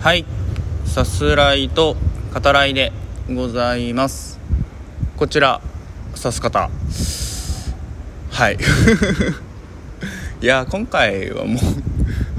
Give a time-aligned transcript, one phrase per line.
[0.00, 0.24] はい。
[0.84, 1.96] さすらいと
[2.32, 2.92] 語らいで
[3.28, 4.38] ございます。
[5.16, 5.60] こちら
[6.14, 6.70] さす方。
[8.30, 8.58] はい。
[10.40, 11.58] いや今回はも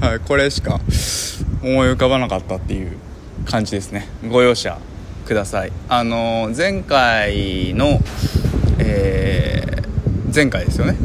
[0.04, 0.80] はい、これしか
[1.62, 2.96] 思い浮かばなかったっていう
[3.44, 4.08] 感じですね。
[4.30, 4.78] ご容赦
[5.26, 5.72] ください。
[5.88, 8.00] あの前回の
[8.78, 10.96] えー、前回ですよね。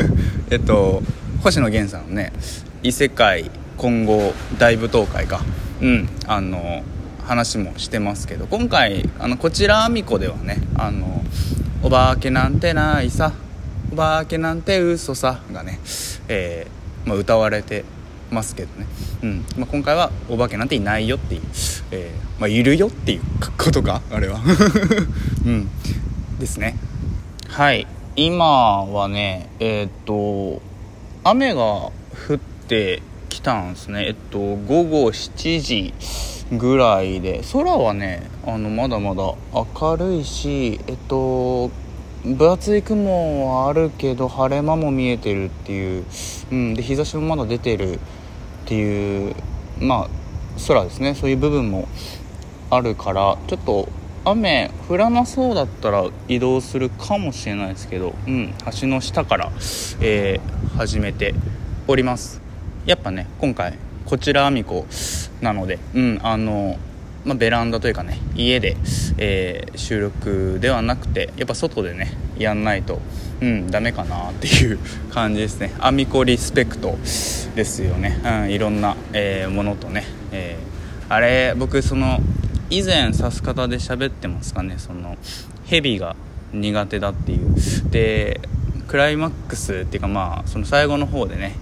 [0.50, 1.02] えっと
[1.42, 2.32] 星野源さんのね
[2.82, 5.40] 異世界混合大舞踏会か。
[5.80, 6.08] うん。
[6.26, 6.82] あの
[7.30, 11.22] 話もしてますけど今回あのこちらあみこではねあの
[11.82, 13.32] 「お化けなんてないさ
[13.92, 15.78] お化けなんて嘘さ」がね、
[16.28, 17.84] えーまあ、歌われて
[18.30, 18.86] ますけどね、
[19.22, 19.44] うん。
[19.56, 21.42] まあ、今回は「お化けなんていないよ」っていう、
[21.92, 23.20] えーまあ、いるよっていう
[23.56, 24.40] ことかあれは。
[25.46, 25.68] うん。
[26.38, 26.76] ですね。
[27.48, 27.86] はい。
[28.16, 30.60] 今はねえー、っと
[31.22, 31.92] 雨が降
[32.34, 33.02] って
[33.40, 34.06] きたんですね。
[34.06, 35.94] えっと午後7時
[36.52, 37.40] ぐらいで。
[37.52, 41.70] 空はねあのまだまだ明るいしえっと
[42.22, 46.04] 分厚い雲はあるけど晴れ間も見えてるっていう、
[46.52, 47.98] うん、で日差しもまだ出てるっ
[48.66, 49.34] ていう
[49.80, 50.08] まあ
[50.68, 51.14] 空ですね。
[51.14, 51.88] そういう部分も
[52.68, 53.88] あるからちょっと
[54.26, 59.50] 雨降らなそうだったら移動するかもしれないですけど、うん、橋の下から、
[60.02, 61.34] えー、始めて
[61.88, 62.39] おります。
[62.86, 64.86] やっぱね今回こちらあみこ
[65.40, 66.78] なので、うんあの
[67.24, 68.76] まあ、ベランダというかね家で、
[69.18, 73.00] えー、収録ではなくてやっぱ外でねやんないと
[73.40, 74.78] うんダメかなっていう
[75.12, 75.72] 感じですね。
[75.78, 76.98] アミコリスペクト
[77.54, 82.20] ですよね、うん、いろんな、えー、ものとね、えー、あれ僕その
[82.70, 85.16] 以前指す方で喋ってますかねその
[85.66, 86.16] ヘビが
[86.52, 87.54] 苦手だっていう。
[87.90, 88.40] で
[88.88, 91.54] クライマックスっていうかまあその最後の方でね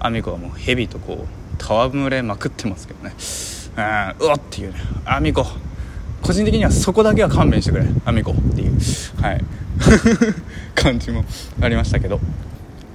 [0.00, 3.14] アミコはもうヘビとこう戯れまくってますけどね。
[3.76, 4.78] うんうわっていうね。
[5.04, 5.44] アミコ。
[6.22, 7.84] 個人的にはそこだけは勘弁してくれ。
[8.04, 8.78] アミコっていう。
[9.20, 9.44] はい。
[10.74, 11.24] 感じも
[11.60, 12.20] ありましたけど。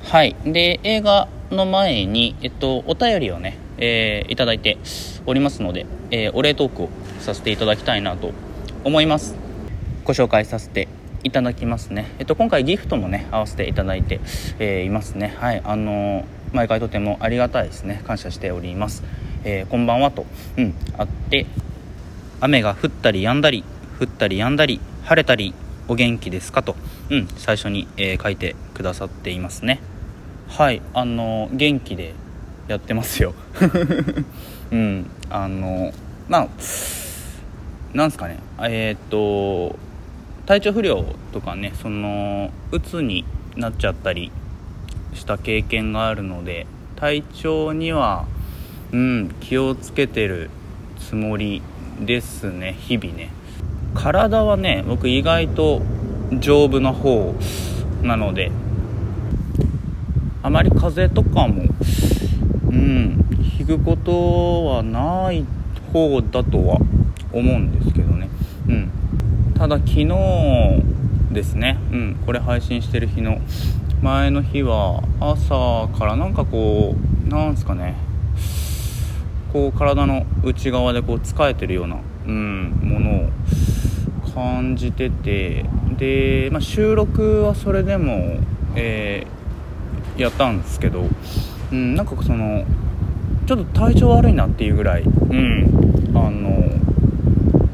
[0.04, 0.36] はい。
[0.46, 4.78] で映画の前に、えっと、お便りをね、えー、いただいて
[5.26, 8.32] おりますので、えー、お礼トークをさせていただきたいなと
[8.84, 9.36] 思います。
[10.06, 10.88] ご紹介させて
[11.24, 14.22] いただきますね、えっと、今回ギフトもね合わせていただいて、
[14.58, 15.36] えー、いますね。
[15.38, 15.62] はい。
[15.64, 16.24] あのー
[16.54, 18.02] 毎回とてもありがたいですね。
[18.06, 19.04] 感謝しております、
[19.44, 20.26] えー、こんばんはと、
[20.58, 21.46] うん、あって
[22.42, 23.64] 雨が降ったり止んだり
[24.00, 25.54] 降ったり止んだり晴れたり
[25.88, 26.76] お元気ですかと、
[27.10, 29.82] うん、最初に、えー、書いてくださっていますね。
[30.48, 30.82] はい。
[30.94, 32.14] あの元気で
[32.68, 33.34] やってますよ。
[34.72, 35.10] うん。
[35.30, 35.94] あの
[36.28, 36.48] まあ
[37.94, 38.40] なんすかね。
[38.62, 39.78] えっ、と
[40.46, 44.32] 体調不良とかねそのうつになっちゃったり
[45.14, 48.26] した経験があるので体調には
[48.92, 50.50] うん気をつけてる
[51.00, 51.62] つもり
[52.00, 53.30] ですね日々ね。
[53.94, 55.82] 体はね僕意外と
[56.40, 57.34] 丈夫な方
[58.02, 58.52] なので
[60.44, 61.64] あまり風邪とかも
[62.70, 63.26] うん
[63.60, 65.46] 引くことはない
[65.92, 66.78] 方だとは
[67.32, 68.30] 思うんですけどね。
[68.68, 68.92] うん。
[69.56, 70.08] ただ昨日
[71.32, 73.40] ですねうんこれ配信してる日の
[74.02, 77.96] 前の日は朝からなんかこうなんすかね。
[79.52, 83.30] こう体の内側でこう疲れてるような、うん、ものを
[84.34, 85.66] 感じてて。
[85.98, 88.38] で、まあ、収録はそれでも、
[88.76, 91.04] えー、やったんですけど、
[91.72, 92.64] うん、なんかその
[93.46, 96.70] ちょっと体調悪いなっていうぐらい、うん、あの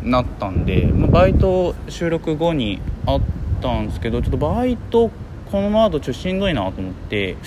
[0.03, 3.21] なったんで、まあ、バイト収録後にあっ
[3.61, 5.11] たんですけどちょっとバイト
[5.51, 7.37] このままだとちょっとしんどいなと思って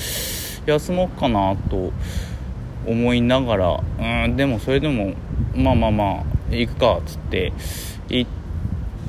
[0.67, 1.93] 休もうかなと
[2.87, 3.81] 思いながら
[4.27, 5.15] うんでもそれでも
[5.55, 6.05] まあまあま
[6.51, 7.53] あ行くかっつって
[8.09, 8.31] 行っ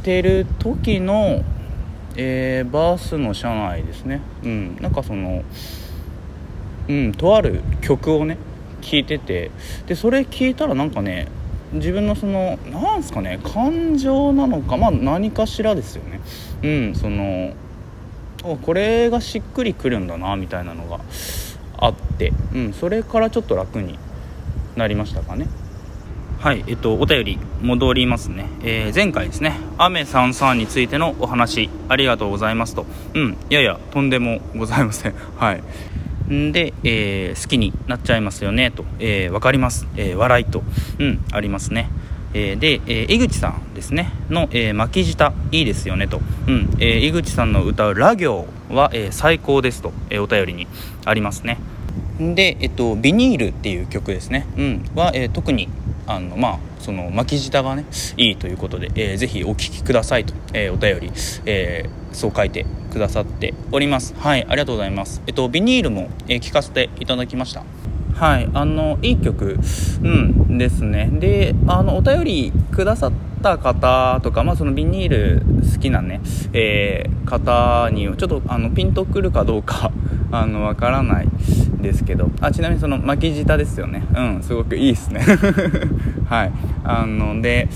[0.04, 1.44] てる時の、
[2.16, 4.22] えー、バスの車内ですね。
[4.44, 5.44] うんなんかその
[6.88, 8.38] うんとある曲をね
[8.82, 9.52] 聴いてて
[9.86, 11.28] でそれ聞いたらなんかね
[11.74, 16.20] 自分のそのなんすかね感情なのかまあ何かしらですよね。
[16.64, 17.54] うんその
[18.44, 21.00] これがしっくりくるんだなみたいなのが
[21.78, 23.98] あって、うん、それからちょっと楽に
[24.76, 25.48] なりましたかね。
[26.40, 29.60] はいえっとお便り戻りますね、えー、前回ですね。
[29.78, 31.70] 雨さんさんについてのお話。
[31.90, 32.86] ありがとうございますと。
[33.14, 35.14] うんいやいやとんでもございません。
[35.38, 36.34] はい。
[36.34, 40.64] んで、えー、好きになっちゃいますよねと、えー、分かります、えー、笑いと、
[41.00, 41.90] うん、ありますね。
[42.34, 44.12] えー、で、えー、井口さんですね。
[44.30, 50.68] の、えー、巻き舌いいですよねと、うんえー、井口さんの歌う「ラ行は」えー、最高ですと、えー、お便りに
[51.06, 51.58] ありますね。
[52.20, 55.70] で、えっと「ビニール」っていう曲ですね、うん、は、えー、特に
[56.06, 57.86] あのまあその巻き舌がね
[58.18, 61.12] いいということで、えー、ぜひお聞きくださいと、えー、お便り、
[61.46, 64.16] えー、そう書いてくださっております。
[64.18, 65.22] はいありがとうございます。
[65.28, 67.64] えっとビニールも、えー、聞かせていただきました。
[68.20, 69.58] はいあのいい曲
[70.04, 71.10] うんですね。
[71.10, 73.12] であのお便りくださっ
[73.42, 76.20] た方とか、まあ、そのビニール好きなね、
[76.52, 79.94] えー、方にちょっとあのピンとくるかどうか
[80.34, 81.30] あのわからない
[81.82, 82.30] ですけど。
[82.42, 84.04] あちなみにその巻き舌ですよね。
[84.14, 85.22] うんすごくいいですね。
[86.28, 86.52] はい。
[86.84, 87.70] あので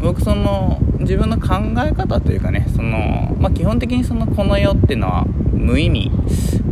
[0.00, 6.12] 僕その自分の考え方というかねその、まあ、基本的にそのこの世っていうのは無意味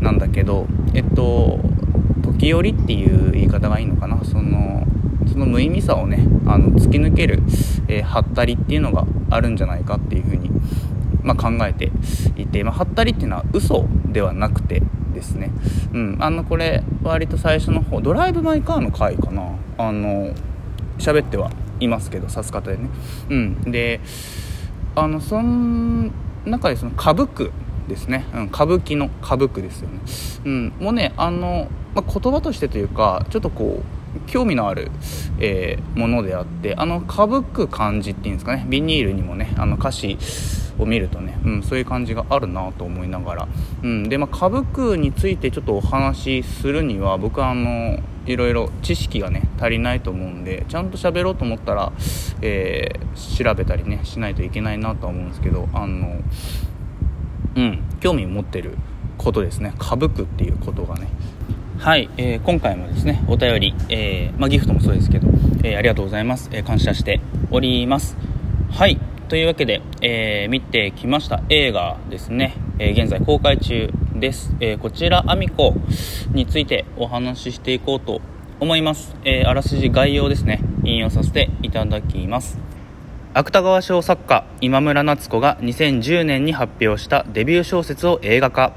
[0.00, 1.58] なんだけどえっと
[2.40, 4.24] 時折っていう言い方がいいのかな？
[4.24, 4.86] その
[5.30, 7.42] その無意味さをねあの突き抜ける、
[7.86, 10.50] えー、はったりっていうのがあるんじゃないかっていうふうに、
[11.22, 11.92] まあ、考えて
[12.36, 14.82] いて、まあ、はったりっていうのは嘘ではなくて
[15.12, 15.50] ですね、
[15.92, 19.56] うん、あのこれ割と最初の方ドライブ・マイ・カーの回かな？
[19.76, 20.32] あの
[20.98, 22.88] 喋ってはいますけど指す方でね。
[23.28, 24.00] うんで
[24.96, 26.10] あのその
[26.46, 27.52] 中でその歌舞伎
[27.90, 30.00] ですね、うん、歌舞伎の歌舞伎ですよね、
[30.44, 34.90] うん、もうねあの、まあ、言葉としてというかちょっとこう興味のある、
[35.38, 38.66] えー、ものであってあのかぶく感じっていうんですかね。
[38.68, 40.18] ビニールにもねあの歌詞
[40.78, 43.48] を見るとね、うん、そういう感じがあるなと思いながら、
[43.82, 51.92] うん、でまあ歌舞伎についてちょっとお話しするには僕はあのいろいろ知識がね足りないと思うんでちゃんと喋ろうと思ったら、
[52.42, 56.20] えー、調べたりねしないといけないなとは思うんですけどあの
[57.56, 57.82] うん。
[58.00, 58.76] 興味持ってる
[59.18, 59.74] ことですね。
[59.80, 61.08] 歌舞伎っていうことがね。
[61.78, 65.28] はい、えー、今回もですねお便り、えー、まあ、ギフトもそうですけど、
[65.64, 68.18] えー、ありがとうございます、え感謝しております。
[68.70, 68.98] はい。
[69.28, 71.42] というわけで、え見てきました。
[71.48, 75.74] 映画ですね、え現在公開中です、えこちらアミコ
[76.32, 78.20] についてお話ししていこうと
[78.58, 80.60] 思います、えあらすじ概要ですね。
[80.84, 82.69] 引用させていただきます。
[83.32, 88.72] 芥川賞作家今村夏子が2010年に発表したデビュー小説を映画化。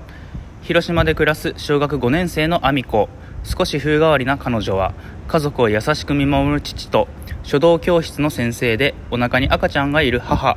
[0.62, 3.10] 広島で暮らす小学5年生のアミコ
[3.44, 4.94] 少し風変わりな彼女は
[5.28, 7.08] 家族を優しく見守る父と
[7.42, 10.56] 書道教室の先生でお腹に赤ちゃんがいる母。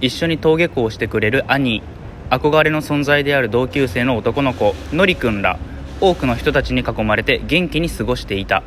[0.00, 1.82] 一緒に登下校してくれる兄。
[2.30, 5.58] 憧れの存在である同級生の男の子のりくんら。
[6.00, 8.62] 多くの人たちに囲まれて元気に過ごしていた。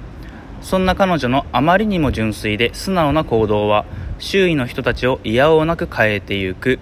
[0.62, 3.86] そんな彼女のあまりにも純粋で素直な行動は
[4.20, 6.80] 周囲の人たちを嫌おうなく変えてゆく。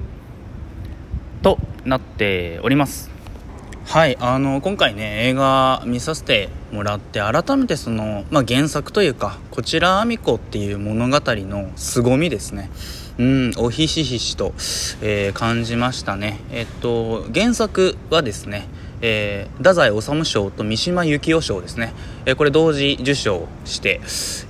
[1.43, 3.11] となっております。
[3.85, 12.71] はいあの今回ね映画見させてもらって改めてその、まあ、原作というかこちらあみ子っていう物語の凄みですね。
[13.19, 14.53] うんおひしひしと、
[15.01, 16.39] えー、感じましたね。
[16.51, 18.67] えっと原作はですね
[19.05, 21.93] えー、太宰治賞と三島由紀夫賞ですね、
[22.25, 23.99] えー、これ同時受賞して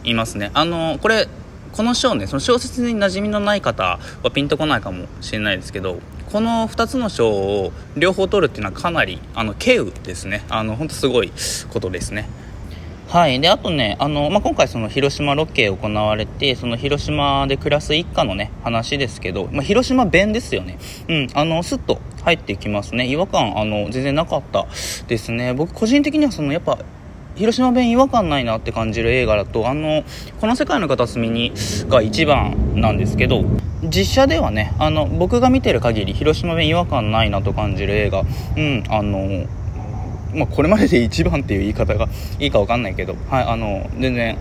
[0.03, 0.51] いますね。
[0.53, 1.27] あのこれ
[1.73, 5.99] この賞ねその小説に馴染みのない方はピンとこないかもしれないですけど
[6.31, 10.43] この2つの賞を両方取るっていうのはかなりあの稀有ですね。
[10.49, 11.31] あの本当すごい
[11.69, 12.27] ことですね。
[13.07, 13.39] はい。
[13.39, 20.79] であとねあの、まあ、今回その広島ロケ行われてその広島で暮らす一家のね話ですけど、まあ、広島弁ですよね。
[21.07, 21.27] うん。
[21.35, 23.05] あのスッと入ってきますね。
[23.05, 24.65] 違和感あの全然なかった
[25.07, 25.53] ですね。
[25.53, 26.79] 僕個人的にはそのやっぱ
[27.35, 30.03] 広島弁違和感ないなって感じる映画だとあの
[30.39, 31.53] この世界の片隅に
[31.88, 33.43] が一番なんですけど
[33.84, 39.48] 実写ではねあの僕が見てる限り広島弁違和感ないなと感じる映画うんあの
[40.34, 42.07] まあ、これまでで一番っていう言い方が
[42.39, 44.38] いいか分かんないけど、はい、あの全然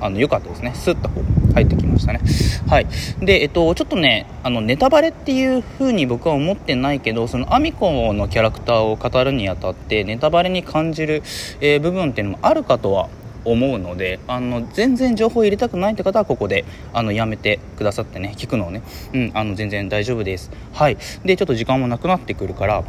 [0.00, 0.72] あの良かったですね。
[0.74, 1.08] スッと
[1.54, 2.20] 入ってきましたね。
[2.68, 2.86] はい。
[3.20, 11.22] でえっとちょっとねあのネタバレっていう風に僕は思ってないけどそのアミコのキャラクターを語るにあたってネタバレに感じる、
[11.60, 13.08] えー、部分っていうのもあるかとは
[13.46, 18.82] 思うのであの全然情報入れたくないって方はここであのやめてくださってね聞くのをね、
[19.14, 20.50] うん、あの全然大丈夫です。
[20.72, 20.98] はい。
[21.24, 22.84] でちょっと時間もなくなってくるから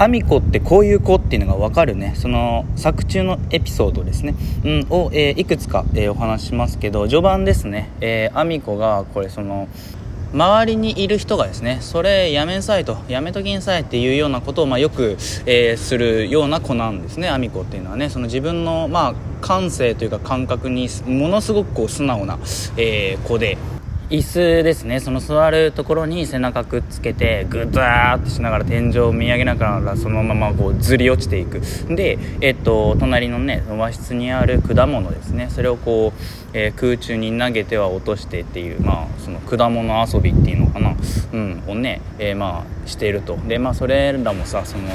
[0.00, 2.14] アミコってこういう子っていうのが分かるね。
[2.16, 9.68] その作中のエピソードですね、うん、を、えー、いくつか、えー、お話しますけど序盤ですね、えー、アミコがこれその
[10.32, 17.28] 周りにいる人がですねそれやめんさいとやめときんさいっていうようなことを、まあ、よく、えー、するような子なんですね。
[17.28, 18.08] アミコっていうのはね。
[18.08, 22.38] その自分の、まあ、感性というか感覚にものすごくこう素直な、
[22.78, 23.58] えー、子で。
[24.10, 24.98] 椅子ですね。
[24.98, 31.60] その座るところに背中くっつけてグザーってしながら天井を見上げながらそのままこうずり落ちていく。
[31.88, 35.48] で、えっと、隣のね和室にある果物ですね。
[35.48, 36.20] それをこう、
[36.54, 40.96] えー、空中に投げては落としてっていう、まあ、その果物遊びっていうのかな、
[41.32, 43.36] うん、をね、えー、まあしていると。
[43.46, 44.88] でまあそれらもさその、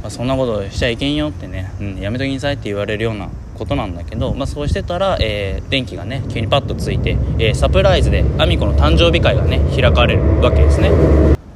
[0.00, 3.28] まあ、そんなことしちゃいけんよってね、うん、やめときなさいって言われるような
[3.58, 10.90] ことなんだけど、まあ、そうしてたら、えー、電気がね急にパッとついて、えー、サプライズでアミコの誕生日会がね開かれるわけですね。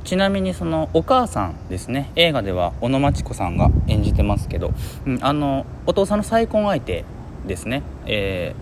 [0.04, 2.10] ちなみにそのお母さんですね。
[2.16, 4.72] 映画では小野真知子さんが演じてますけど、
[5.06, 7.04] うん、あのお父さんの再婚相手
[7.46, 7.82] ですね。
[8.06, 8.54] え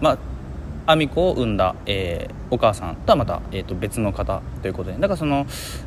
[0.00, 0.18] ー、まあ
[0.88, 5.46] アミコを産んだ、えー、お母さんとはまた、えー、と別の方ということでだからその、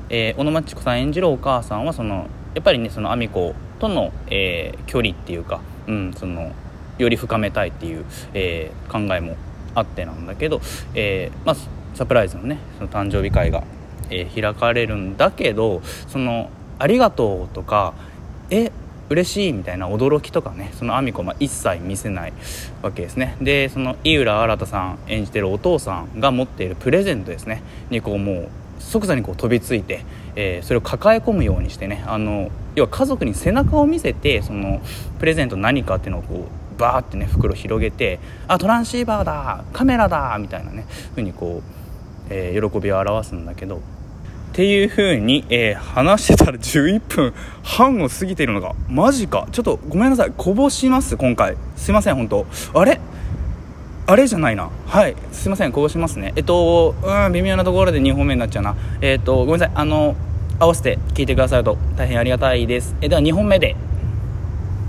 [0.10, 6.52] えー、小野真知子さん演じるお母さんはそのやっぱりねそのアミコとの、えー、距離っていうか、うん、その
[7.00, 9.36] より深めたいっていう、えー、考えも
[9.76, 10.62] あってなんだけど、
[10.94, 11.56] えーまあ、
[11.96, 13.64] サプライズのねその誕生日会が、
[14.10, 17.94] えー、開かれるんだけどその「ありがとう」とか
[18.52, 18.72] 「え
[19.10, 22.34] 嬉しいみたいな驚きとかねそのアミコは一切見せない
[22.82, 23.36] わけですね。
[23.42, 27.64] でその井浦新さん演じてるお父さんが持っているプレゼントですね。
[27.90, 32.04] にこうもう即座にこう飛びついて、えー、それを抱え込むようにしてね。
[32.08, 34.80] あの要は家族に背中を見せてその
[35.18, 41.72] プレゼント何かっていうのをこうバーってね袋広げて「あトランシーバーだカメラだ!」みたいなね風にこう、
[42.32, 43.80] えー、喜びを表すんだけどっ
[44.52, 47.34] ていう風に、えー、話してたら11分
[47.64, 49.48] 半を過ぎているのがマジか。
[49.52, 50.34] ちょっとごめんなさい。
[50.36, 51.56] こぼします今回。
[51.76, 52.46] すいません本当。
[52.74, 53.00] あれ？
[54.08, 54.70] あれじゃないな。
[54.88, 55.16] はい。
[55.32, 56.34] すいませんこぼしますね。
[56.36, 58.76] えっとうん微妙なところで2本目になっちゃうな。
[59.02, 59.72] えっとごめんなさい。
[59.76, 60.16] あの
[60.60, 62.96] 合わせて聞いてくださると大変ありがたいです。
[63.02, 63.76] えでは2本目で。